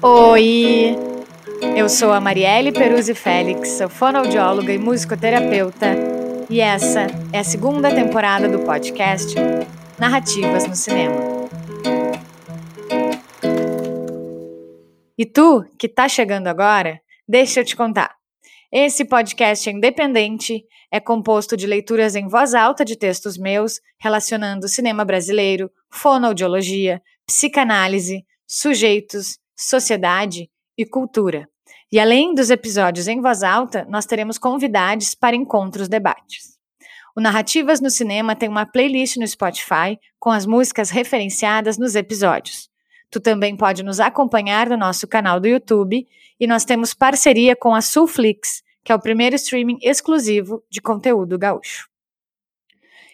Oi! 0.00 0.96
Eu 1.76 1.88
sou 1.88 2.12
a 2.12 2.20
Marielle 2.20 2.70
Peruzzi 2.70 3.16
Félix, 3.16 3.70
sou 3.70 3.88
fonoaudióloga 3.88 4.72
e 4.72 4.78
musicoterapeuta, 4.78 5.96
e 6.48 6.60
essa 6.60 7.08
é 7.32 7.40
a 7.40 7.44
segunda 7.44 7.92
temporada 7.92 8.48
do 8.48 8.60
podcast 8.60 9.34
Narrativas 9.98 10.68
no 10.68 10.76
Cinema. 10.76 11.16
E 15.18 15.26
tu, 15.26 15.64
que 15.76 15.88
tá 15.88 16.08
chegando 16.08 16.46
agora, 16.46 17.00
deixa 17.28 17.58
eu 17.58 17.64
te 17.64 17.74
contar. 17.74 18.14
Esse 18.76 19.04
podcast 19.04 19.70
é 19.70 19.72
independente, 19.72 20.66
é 20.90 20.98
composto 20.98 21.56
de 21.56 21.64
leituras 21.64 22.16
em 22.16 22.26
voz 22.26 22.54
alta 22.54 22.84
de 22.84 22.96
textos 22.96 23.38
meus 23.38 23.80
relacionando 24.00 24.66
cinema 24.66 25.04
brasileiro, 25.04 25.70
fonoaudiologia, 25.88 27.00
psicanálise, 27.24 28.26
sujeitos, 28.44 29.38
sociedade 29.56 30.50
e 30.76 30.84
cultura. 30.84 31.48
E 31.92 32.00
além 32.00 32.34
dos 32.34 32.50
episódios 32.50 33.06
em 33.06 33.20
voz 33.20 33.44
alta, 33.44 33.86
nós 33.88 34.06
teremos 34.06 34.38
convidados 34.38 35.14
para 35.14 35.36
encontros 35.36 35.88
debates. 35.88 36.58
O 37.14 37.20
Narrativas 37.20 37.80
no 37.80 37.90
Cinema 37.90 38.34
tem 38.34 38.48
uma 38.48 38.66
playlist 38.66 39.18
no 39.18 39.28
Spotify 39.28 39.96
com 40.18 40.30
as 40.30 40.46
músicas 40.46 40.90
referenciadas 40.90 41.78
nos 41.78 41.94
episódios. 41.94 42.68
Tu 43.08 43.20
também 43.20 43.56
pode 43.56 43.84
nos 43.84 44.00
acompanhar 44.00 44.68
no 44.68 44.76
nosso 44.76 45.06
canal 45.06 45.38
do 45.38 45.46
YouTube 45.46 46.04
e 46.40 46.46
nós 46.48 46.64
temos 46.64 46.92
parceria 46.92 47.54
com 47.54 47.72
a 47.72 47.80
Sulflix, 47.80 48.62
que 48.84 48.92
é 48.92 48.94
o 48.94 49.00
primeiro 49.00 49.34
streaming 49.36 49.78
exclusivo 49.82 50.62
de 50.70 50.80
conteúdo 50.80 51.38
gaúcho. 51.38 51.88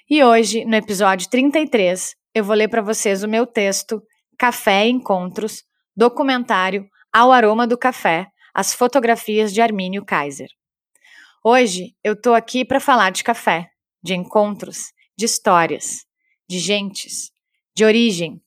E 0.09 0.24
hoje, 0.24 0.65
no 0.65 0.74
episódio 0.74 1.30
33, 1.30 2.16
eu 2.34 2.42
vou 2.42 2.56
ler 2.56 2.69
para 2.69 2.83
vocês 2.83 3.23
o 3.23 3.28
meu 3.28 3.47
texto 3.47 4.02
Café 4.37 4.86
e 4.86 4.91
Encontros, 4.91 5.64
documentário 5.97 6.89
Ao 7.12 7.30
Aroma 7.30 7.67
do 7.67 7.78
Café, 7.78 8.27
as 8.53 8.75
fotografias 8.75 9.53
de 9.55 9.61
Armínio 9.61 10.05
Kaiser. 10.05 10.48
Hoje 11.45 11.95
eu 12.02 12.20
tô 12.20 12.34
aqui 12.34 12.64
para 12.64 12.80
falar 12.80 13.11
de 13.11 13.23
café, 13.23 13.70
de 14.02 14.14
encontros, 14.14 14.92
de 15.17 15.27
histórias, 15.27 16.05
de 16.48 16.58
gentes, 16.58 17.30
de 17.75 17.84
origem, 17.84 18.42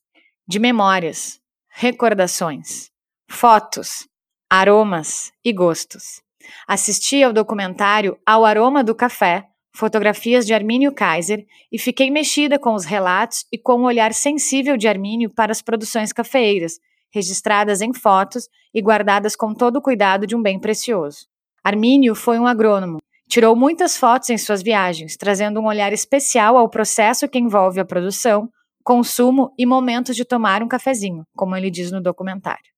de 0.47 0.59
memórias, 0.59 1.39
recordações, 1.69 2.91
fotos, 3.29 4.07
aromas 4.49 5.31
e 5.43 5.53
gostos. 5.53 6.21
Assisti 6.67 7.23
ao 7.23 7.33
documentário 7.33 8.17
Ao 8.25 8.45
Aroma 8.45 8.83
do 8.83 8.95
Café, 8.95 9.45
fotografias 9.75 10.45
de 10.45 10.53
Armínio 10.53 10.93
Kaiser, 10.93 11.45
e 11.71 11.79
fiquei 11.79 12.11
mexida 12.11 12.59
com 12.59 12.73
os 12.73 12.85
relatos 12.85 13.45
e 13.51 13.57
com 13.57 13.81
o 13.81 13.85
olhar 13.85 14.13
sensível 14.13 14.77
de 14.77 14.87
Armínio 14.87 15.29
para 15.29 15.51
as 15.51 15.61
produções 15.61 16.13
cafeeiras, 16.13 16.79
registradas 17.11 17.81
em 17.81 17.93
fotos 17.93 18.47
e 18.73 18.81
guardadas 18.81 19.35
com 19.35 19.53
todo 19.53 19.77
o 19.77 19.81
cuidado 19.81 20.25
de 20.27 20.35
um 20.35 20.41
bem 20.41 20.59
precioso. 20.59 21.27
Armínio 21.63 22.13
foi 22.13 22.37
um 22.39 22.47
agrônomo. 22.47 22.97
Tirou 23.27 23.55
muitas 23.55 23.97
fotos 23.97 24.29
em 24.29 24.37
suas 24.37 24.61
viagens, 24.61 25.15
trazendo 25.17 25.59
um 25.59 25.65
olhar 25.65 25.93
especial 25.93 26.57
ao 26.57 26.69
processo 26.69 27.27
que 27.27 27.39
envolve 27.39 27.79
a 27.79 27.85
produção, 27.85 28.49
consumo 28.83 29.53
e 29.57 29.65
momentos 29.65 30.15
de 30.15 30.25
tomar 30.25 30.61
um 30.61 30.67
cafezinho, 30.67 31.23
como 31.35 31.55
ele 31.55 31.71
diz 31.71 31.91
no 31.91 32.01
documentário. 32.01 32.73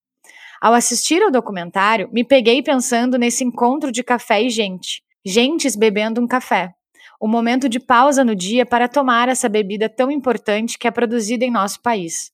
Ao 0.62 0.74
assistir 0.74 1.22
ao 1.22 1.32
documentário, 1.32 2.10
me 2.12 2.24
peguei 2.24 2.62
pensando 2.62 3.18
nesse 3.18 3.44
encontro 3.44 3.92
de 3.92 4.04
café 4.04 4.42
e 4.42 4.50
gente, 4.50 5.04
gentes 5.26 5.76
bebendo 5.76 6.22
um 6.22 6.28
café. 6.28 6.72
O 7.20 7.28
um 7.28 7.30
momento 7.30 7.68
de 7.68 7.80
pausa 7.80 8.24
no 8.24 8.36
dia 8.36 8.66
para 8.66 8.88
tomar 8.88 9.30
essa 9.30 9.50
bebida 9.50 9.90
tão 9.90 10.12
importante 10.12 10.78
que 10.78 10.88
é 10.88 10.92
produzida 10.92 11.46
em 11.46 11.52
nosso 11.52 11.82
país. 11.82 12.32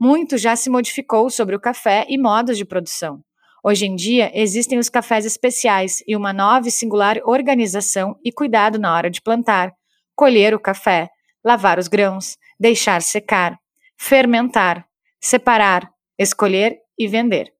Muito 0.00 0.38
já 0.38 0.56
se 0.56 0.70
modificou 0.70 1.28
sobre 1.28 1.54
o 1.54 1.60
café 1.60 2.06
e 2.08 2.16
modos 2.16 2.56
de 2.56 2.64
produção. 2.64 3.20
Hoje 3.62 3.86
em 3.86 3.94
dia, 3.94 4.30
existem 4.34 4.78
os 4.78 4.88
cafés 4.88 5.26
especiais 5.26 6.02
e 6.06 6.16
uma 6.16 6.32
nova 6.32 6.68
e 6.68 6.70
singular 6.70 7.18
organização 7.24 8.16
e 8.24 8.32
cuidado 8.32 8.78
na 8.78 8.94
hora 8.94 9.10
de 9.10 9.20
plantar, 9.20 9.72
colher 10.16 10.54
o 10.54 10.60
café, 10.60 11.10
lavar 11.44 11.78
os 11.78 11.86
grãos, 11.86 12.38
deixar 12.58 13.02
secar, 13.02 13.58
fermentar, 13.98 14.86
separar, 15.20 15.90
escolher 16.18 16.78
e 16.98 17.06
vender. 17.06 17.52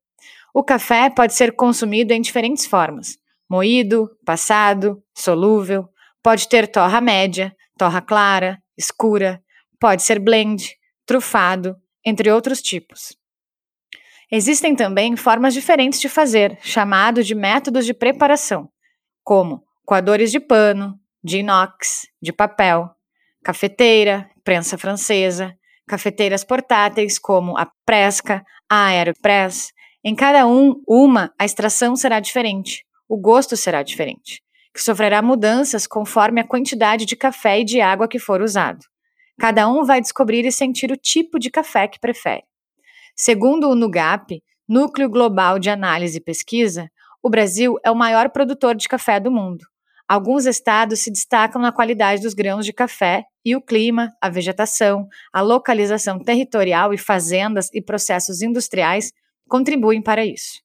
O 0.55 0.63
café 0.65 1.09
pode 1.11 1.35
ser 1.35 1.55
consumido 1.55 2.13
em 2.13 2.21
diferentes 2.21 2.67
formas: 2.67 3.19
moído, 3.49 4.11
passado, 4.25 5.03
solúvel, 5.15 5.89
pode 6.23 6.49
ter 6.49 6.67
torra 6.67 7.01
média, 7.01 7.55
torra 7.79 8.01
clara, 8.01 8.63
escura, 8.77 9.43
pode 9.79 10.03
ser 10.03 10.19
blend, 10.19 10.77
trufado, 11.07 11.77
entre 12.05 12.31
outros 12.31 12.61
tipos. 12.61 13.17
Existem 14.31 14.77
também 14.77 15.17
formas 15.17 15.55
diferentes 15.55 16.01
de 16.01 16.09
fazer, 16.09 16.59
chamado 16.63 17.25
de 17.25 17.35
métodos 17.35 17.85
de 17.85 17.93
preparação, 17.93 18.69
como 19.25 19.65
coadores 19.85 20.31
de 20.31 20.39
pano, 20.39 20.99
de 21.23 21.39
inox, 21.39 22.07
de 22.23 22.33
papel, 22.33 22.89
cafeteira, 23.43 24.31
prensa 24.45 24.79
francesa, 24.79 25.55
cafeteiras 25.87 26.45
portáteis 26.45 27.19
como 27.19 27.59
a 27.59 27.69
Presca, 27.85 28.45
a 28.69 28.87
Aeropress, 28.87 29.73
em 30.03 30.15
cada 30.15 30.47
um, 30.47 30.83
uma, 30.89 31.31
a 31.39 31.45
extração 31.45 31.95
será 31.95 32.21
diferente, 32.21 32.85
o 33.07 33.19
gosto 33.19 33.55
será 33.57 33.83
diferente, 33.83 34.43
que 34.73 34.83
sofrerá 34.83 35.21
mudanças 35.21 35.87
conforme 35.87 36.41
a 36.41 36.47
quantidade 36.47 37.05
de 37.05 37.15
café 37.15 37.61
e 37.61 37.65
de 37.65 37.83
água 37.83 38.09
que 38.09 38.19
for 38.19 38.41
usado. 38.41 38.81
Cada 39.39 39.69
um 39.69 39.85
vai 39.85 40.01
descobrir 40.01 40.47
e 40.47 40.53
sentir 40.53 40.91
o 40.91 40.97
tipo 40.97 41.39
de 41.39 41.51
café 41.51 41.87
que 41.87 42.01
prefere. 42.01 42.45
Segundo 43.15 43.69
o 43.69 43.75
NUGAP, 43.75 44.43
Núcleo 44.67 45.11
Global 45.11 45.59
de 45.59 45.69
Análise 45.69 46.17
e 46.17 46.23
Pesquisa, 46.23 46.91
o 47.23 47.29
Brasil 47.29 47.77
é 47.85 47.91
o 47.91 47.97
maior 47.97 48.31
produtor 48.31 48.75
de 48.75 48.89
café 48.89 49.21
do 49.21 49.31
mundo. 49.31 49.67
Alguns 50.09 50.47
estados 50.47 51.01
se 51.01 51.11
destacam 51.11 51.61
na 51.61 51.71
qualidade 51.71 52.23
dos 52.23 52.33
grãos 52.33 52.65
de 52.65 52.73
café 52.73 53.25
e 53.45 53.55
o 53.55 53.61
clima, 53.61 54.11
a 54.21 54.31
vegetação, 54.31 55.07
a 55.33 55.41
localização 55.41 56.19
territorial 56.19 56.95
e 56.95 56.99
fazendas 56.99 57.69
e 57.75 57.83
processos 57.83 58.41
industriais 58.41 59.13
contribuem 59.51 60.01
para 60.01 60.25
isso. 60.25 60.63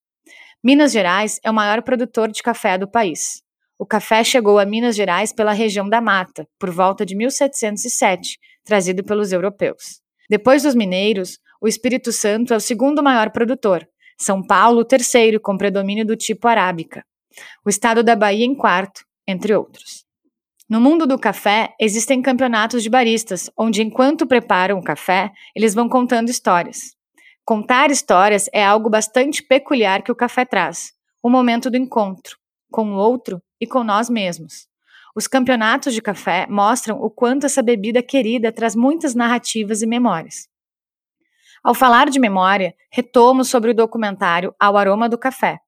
Minas 0.63 0.91
Gerais 0.91 1.40
é 1.44 1.50
o 1.50 1.53
maior 1.53 1.81
produtor 1.81 2.31
de 2.31 2.41
café 2.41 2.78
do 2.78 2.90
país. 2.90 3.41
O 3.78 3.85
café 3.85 4.23
chegou 4.23 4.57
a 4.57 4.66
Minas 4.66 4.96
Gerais 4.96 5.34
pela 5.34 5.51
região 5.51 5.90
da 5.90 6.00
Mata, 6.00 6.47
por 6.57 6.69
volta 6.69 7.06
de 7.06 7.16
1707, 7.16 8.38
trazido 8.63 9.03
pelos 9.03 9.34
europeus. 9.34 10.00
Depois 10.29 10.63
dos 10.63 10.75
mineiros, 10.75 11.40
o 11.59 11.68
Espírito 11.68 12.12
Santo 12.12 12.53
é 12.53 12.57
o 12.57 12.62
segundo 12.62 13.03
maior 13.03 13.31
produtor, 13.31 13.85
São 14.18 14.41
Paulo, 14.41 14.81
o 14.81 14.85
terceiro, 14.85 15.41
com 15.41 15.57
predomínio 15.57 16.06
do 16.06 16.16
tipo 16.16 16.47
arábica. 16.47 17.03
O 17.66 17.69
estado 17.69 18.01
da 18.01 18.16
Bahia 18.16 18.45
em 18.45 18.56
quarto, 18.56 19.03
entre 19.28 19.53
outros. 19.53 20.06
No 20.69 20.79
mundo 20.79 21.06
do 21.06 21.19
café, 21.19 21.75
existem 21.79 22.22
campeonatos 22.22 22.81
de 22.81 22.90
baristas, 22.90 23.51
onde, 23.57 23.84
enquanto 23.84 24.25
preparam 24.25 24.79
o 24.79 24.84
café, 24.84 25.31
eles 25.56 25.75
vão 25.75 25.90
contando 25.90 26.29
histórias. 26.29 26.94
Contar 27.45 27.91
histórias 27.91 28.50
é 28.51 28.66
algo 28.66 28.89
bastante 28.89 29.44
peculiar 29.44 30.01
que 30.01 30.11
o 30.11 30.16
café 30.16 30.44
traz, 30.44 30.94
o 31.22 31.29
momento 31.29 31.69
do 31.69 31.78
encontro, 31.78 32.39
com 32.72 32.89
o 32.89 32.95
outro 32.95 33.39
e 33.61 33.67
com 33.67 33.83
nós 33.83 34.09
mesmos. 34.09 34.67
Os 35.16 35.28
campeonatos 35.28 35.94
de 35.94 36.01
café 36.01 36.47
mostram 36.50 37.00
o 37.00 37.07
quanto 37.07 37.45
essa 37.45 37.61
bebida 37.61 38.01
querida 38.01 38.51
traz 38.51 38.75
muitas 38.75 39.13
narrativas 39.13 39.83
e 39.83 39.85
memórias. 39.85 40.47
Ao 41.63 41.75
falar 41.75 42.09
de 42.09 42.19
memória, 42.19 42.73
retomo 42.91 43.45
sobre 43.45 43.69
o 43.69 43.75
documentário 43.75 44.51
Ao 44.59 44.75
Aroma 44.75 45.07
do 45.07 45.16
Café, 45.16 45.59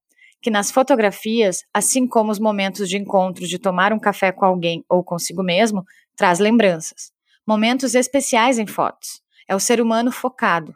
que 0.42 0.50
nas 0.50 0.72
fotografias, 0.72 1.62
assim 1.72 2.08
como 2.08 2.32
os 2.32 2.40
momentos 2.40 2.88
de 2.88 2.96
encontro 2.96 3.46
de 3.46 3.56
tomar 3.56 3.92
um 3.92 4.00
café 4.00 4.32
com 4.32 4.44
alguém 4.44 4.84
ou 4.88 5.04
consigo 5.04 5.44
mesmo, 5.44 5.84
traz 6.16 6.40
lembranças. 6.40 7.12
Momentos 7.46 7.94
especiais 7.94 8.58
em 8.58 8.66
fotos. 8.66 9.22
É 9.46 9.54
o 9.54 9.60
ser 9.60 9.80
humano 9.80 10.10
focado, 10.10 10.74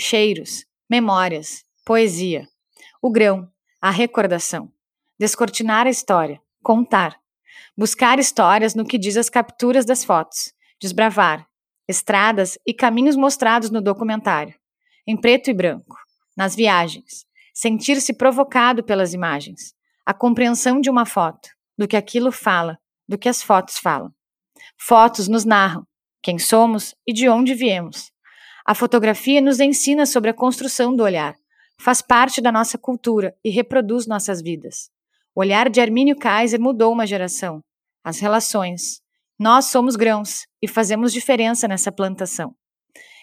cheiros, 0.00 0.64
memórias, 0.88 1.64
poesia. 1.84 2.48
O 3.02 3.10
grão, 3.10 3.48
a 3.80 3.90
recordação. 3.90 4.72
Descortinar 5.18 5.86
a 5.86 5.90
história, 5.90 6.40
contar. 6.62 7.18
Buscar 7.76 8.18
histórias 8.18 8.74
no 8.74 8.84
que 8.84 8.98
diz 8.98 9.16
as 9.16 9.28
capturas 9.28 9.84
das 9.84 10.04
fotos. 10.04 10.52
Desbravar. 10.80 11.46
Estradas 11.86 12.58
e 12.66 12.72
caminhos 12.72 13.16
mostrados 13.16 13.70
no 13.70 13.80
documentário. 13.80 14.54
Em 15.06 15.16
preto 15.16 15.50
e 15.50 15.54
branco. 15.54 15.96
Nas 16.36 16.54
viagens. 16.54 17.26
Sentir-se 17.52 18.14
provocado 18.14 18.82
pelas 18.82 19.12
imagens. 19.12 19.74
A 20.06 20.14
compreensão 20.14 20.80
de 20.80 20.88
uma 20.88 21.04
foto. 21.04 21.50
Do 21.76 21.86
que 21.86 21.96
aquilo 21.96 22.32
fala. 22.32 22.78
Do 23.08 23.18
que 23.18 23.28
as 23.28 23.42
fotos 23.42 23.78
falam. 23.78 24.12
Fotos 24.78 25.28
nos 25.28 25.44
narram 25.44 25.86
quem 26.22 26.38
somos 26.38 26.94
e 27.06 27.12
de 27.12 27.28
onde 27.28 27.54
viemos. 27.54 28.12
A 28.64 28.74
fotografia 28.74 29.40
nos 29.40 29.60
ensina 29.60 30.04
sobre 30.04 30.30
a 30.30 30.34
construção 30.34 30.94
do 30.94 31.02
olhar, 31.02 31.34
faz 31.78 32.02
parte 32.02 32.40
da 32.40 32.52
nossa 32.52 32.76
cultura 32.76 33.34
e 33.44 33.50
reproduz 33.50 34.06
nossas 34.06 34.42
vidas. 34.42 34.90
O 35.34 35.40
olhar 35.40 35.70
de 35.70 35.80
Armínio 35.80 36.16
Kaiser 36.16 36.60
mudou 36.60 36.92
uma 36.92 37.06
geração. 37.06 37.62
As 38.04 38.18
relações. 38.18 39.00
Nós 39.38 39.66
somos 39.66 39.96
grãos 39.96 40.46
e 40.60 40.68
fazemos 40.68 41.12
diferença 41.12 41.66
nessa 41.66 41.90
plantação. 41.90 42.54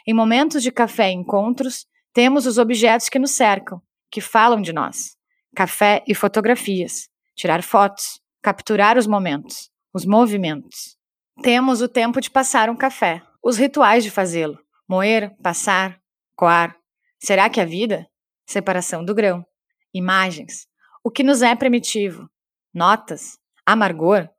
Em 0.07 0.13
momentos 0.13 0.63
de 0.63 0.71
café 0.71 1.09
e 1.11 1.13
encontros, 1.13 1.85
temos 2.13 2.47
os 2.47 2.57
objetos 2.57 3.09
que 3.09 3.19
nos 3.19 3.31
cercam, 3.31 3.81
que 4.09 4.21
falam 4.21 4.61
de 4.61 4.73
nós. 4.73 5.15
Café 5.55 6.03
e 6.07 6.15
fotografias, 6.15 7.09
tirar 7.35 7.61
fotos, 7.61 8.19
capturar 8.41 8.97
os 8.97 9.05
momentos, 9.05 9.69
os 9.93 10.05
movimentos. 10.05 10.97
Temos 11.43 11.81
o 11.81 11.87
tempo 11.87 12.19
de 12.19 12.31
passar 12.31 12.69
um 12.69 12.75
café, 12.75 13.21
os 13.43 13.57
rituais 13.57 14.03
de 14.03 14.09
fazê-lo, 14.09 14.57
moer, 14.87 15.35
passar, 15.41 16.01
coar. 16.35 16.75
Será 17.19 17.49
que 17.49 17.59
a 17.59 17.65
vida? 17.65 18.07
Separação 18.45 19.03
do 19.03 19.13
grão. 19.13 19.45
Imagens. 19.93 20.67
O 21.03 21.11
que 21.11 21.23
nos 21.23 21.41
é 21.41 21.55
primitivo? 21.55 22.29
Notas? 22.73 23.37
Amargor? 23.65 24.29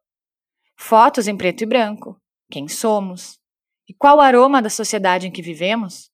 Fotos 0.76 1.28
em 1.28 1.36
preto 1.36 1.62
e 1.62 1.66
branco. 1.66 2.20
Quem 2.50 2.68
somos? 2.68 3.38
E 3.88 3.94
qual 3.94 4.18
o 4.18 4.20
aroma 4.20 4.62
da 4.62 4.70
sociedade 4.70 5.26
em 5.26 5.30
que 5.30 5.42
vivemos? 5.42 6.10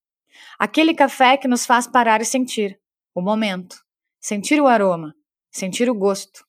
Aquele 0.58 0.94
café 0.94 1.36
que 1.36 1.48
nos 1.48 1.66
faz 1.66 1.86
parar 1.86 2.20
e 2.20 2.24
sentir 2.24 2.80
o 3.14 3.20
momento, 3.20 3.76
sentir 4.20 4.60
o 4.60 4.66
aroma, 4.66 5.14
sentir 5.50 5.88
o 5.88 5.94
gosto. 5.94 6.44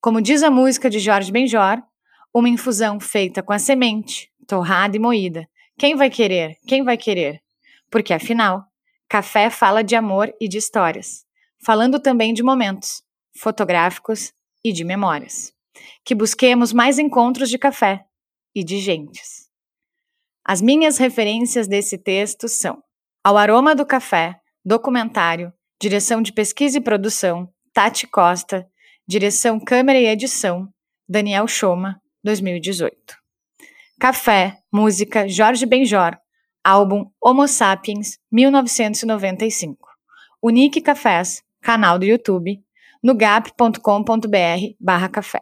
Como 0.00 0.20
diz 0.20 0.42
a 0.42 0.50
música 0.50 0.90
de 0.90 0.98
Jorge 0.98 1.32
Benjor, 1.32 1.82
uma 2.32 2.48
infusão 2.48 3.00
feita 3.00 3.42
com 3.42 3.52
a 3.52 3.58
semente, 3.58 4.30
torrada 4.46 4.96
e 4.96 5.00
moída. 5.00 5.48
Quem 5.78 5.94
vai 5.94 6.10
querer? 6.10 6.58
Quem 6.66 6.82
vai 6.82 6.96
querer? 6.96 7.40
Porque 7.88 8.12
afinal, 8.12 8.64
café 9.08 9.48
fala 9.48 9.84
de 9.84 9.94
amor 9.94 10.34
e 10.40 10.48
de 10.48 10.58
histórias, 10.58 11.24
falando 11.64 12.00
também 12.00 12.34
de 12.34 12.42
momentos 12.42 13.00
fotográficos 13.38 14.32
e 14.64 14.72
de 14.72 14.82
memórias. 14.82 15.54
Que 16.04 16.16
busquemos 16.16 16.72
mais 16.72 16.98
encontros 16.98 17.48
de 17.48 17.56
café 17.56 18.04
e 18.52 18.64
de 18.64 18.78
gentes. 18.78 19.48
As 20.44 20.60
minhas 20.60 20.98
referências 20.98 21.68
desse 21.68 21.96
texto 21.96 22.48
são 22.48 22.82
Ao 23.22 23.36
Aroma 23.36 23.72
do 23.76 23.86
Café, 23.86 24.40
documentário, 24.64 25.52
direção 25.80 26.20
de 26.20 26.32
pesquisa 26.32 26.78
e 26.78 26.80
produção, 26.80 27.48
Tati 27.72 28.08
Costa, 28.08 28.68
direção, 29.06 29.60
câmera 29.60 30.00
e 30.00 30.06
edição, 30.06 30.68
Daniel 31.08 31.46
Choma, 31.46 32.02
2018. 32.24 33.27
Café, 33.98 34.58
música, 34.72 35.26
Jorge 35.26 35.66
Benjor, 35.66 36.16
álbum 36.62 37.10
Homo 37.20 37.48
Sapiens, 37.48 38.16
1995. 38.30 39.88
Unique 40.40 40.80
Cafés, 40.80 41.42
canal 41.60 41.98
do 41.98 42.04
YouTube, 42.04 42.62
no 43.02 43.12
gap.com.br 43.12 43.80
barra 44.78 45.08
café. 45.08 45.40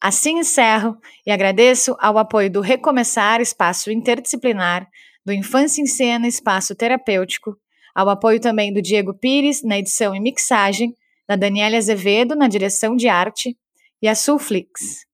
Assim 0.00 0.38
encerro 0.40 0.98
e 1.24 1.30
agradeço 1.30 1.96
ao 2.00 2.18
apoio 2.18 2.50
do 2.50 2.60
Recomeçar 2.60 3.40
Espaço 3.40 3.92
Interdisciplinar, 3.92 4.88
do 5.24 5.32
Infância 5.32 5.80
em 5.80 5.86
Cena 5.86 6.26
Espaço 6.26 6.74
Terapêutico, 6.74 7.56
ao 7.94 8.08
apoio 8.08 8.40
também 8.40 8.72
do 8.72 8.82
Diego 8.82 9.14
Pires 9.14 9.62
na 9.62 9.78
edição 9.78 10.16
e 10.16 10.20
mixagem, 10.20 10.92
da 11.28 11.36
Daniela 11.36 11.76
Azevedo 11.76 12.34
na 12.34 12.48
direção 12.48 12.96
de 12.96 13.06
arte 13.06 13.56
e 14.02 14.08
a 14.08 14.16
Sulflix. 14.16 15.07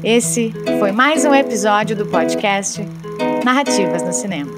Esse 0.04 0.52
foi 0.78 0.92
mais 0.92 1.24
um 1.24 1.34
episódio 1.34 1.96
do 1.96 2.06
podcast 2.06 2.82
Narrativas 3.44 4.04
no 4.04 4.12
Cinema. 4.12 4.52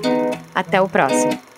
Até 0.54 0.82
o 0.82 0.88
próximo. 0.88 1.49